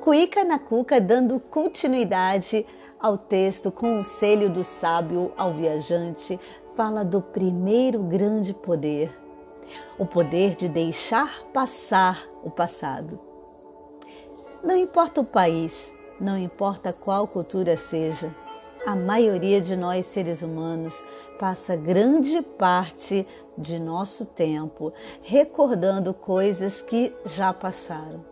[0.00, 2.64] Cuica na Cuca dando continuidade
[2.98, 6.40] ao texto com o selho do sábio ao viajante,
[6.74, 9.14] fala do primeiro grande poder,
[9.98, 13.20] o poder de deixar passar o passado.
[14.64, 18.34] Não importa o país, não importa qual cultura seja,
[18.86, 20.94] a maioria de nós seres humanos
[21.38, 23.26] passa grande parte
[23.58, 28.29] de nosso tempo recordando coisas que já passaram.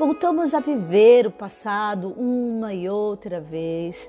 [0.00, 4.08] Voltamos a viver o passado uma e outra vez,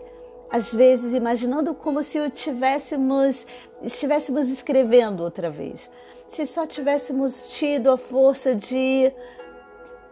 [0.49, 3.45] às vezes imaginando como se tivéssemos,
[3.82, 5.91] estivéssemos escrevendo outra vez,
[6.26, 9.12] se só tivéssemos tido a força de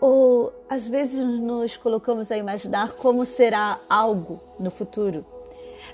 [0.02, 5.24] ou às vezes nos colocamos a imaginar como será algo no futuro.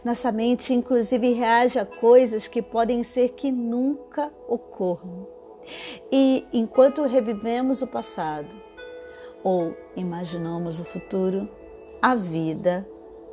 [0.04, 5.27] Nossa mente, inclusive, reage a coisas que podem ser que nunca ocorram.
[6.12, 8.64] E enquanto revivemos o passado
[9.45, 11.48] ou imaginamos o futuro,
[12.02, 12.84] a vida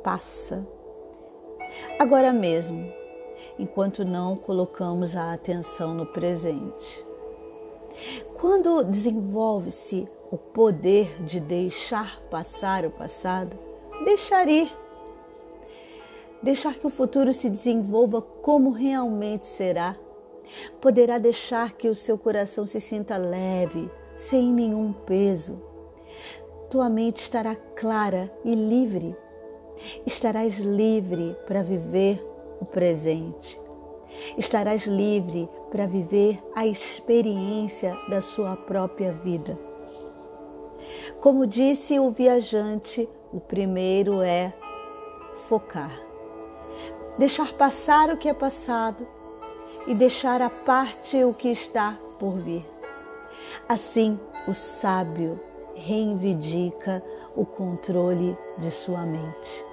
[0.03, 0.63] passa.
[1.97, 2.87] Agora mesmo,
[3.57, 7.03] enquanto não colocamos a atenção no presente.
[8.39, 13.57] Quando desenvolve-se o poder de deixar passar o passado,
[14.05, 14.71] deixar ir.
[16.43, 19.97] Deixar que o futuro se desenvolva como realmente será.
[20.79, 25.72] Poderá deixar que o seu coração se sinta leve, sem nenhum peso.
[26.73, 29.15] Tua mente estará clara e livre.
[30.07, 32.19] Estarás livre para viver
[32.59, 33.61] o presente.
[34.39, 39.55] Estarás livre para viver a experiência da sua própria vida.
[41.21, 44.51] Como disse o viajante, o primeiro é
[45.47, 45.95] focar.
[47.19, 49.05] Deixar passar o que é passado
[49.85, 52.65] e deixar à parte o que está por vir.
[53.69, 57.01] Assim, o sábio reivindica
[57.35, 59.72] o controle de sua mente.